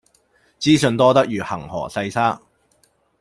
[0.59, 2.41] 資訊多得如恆河細沙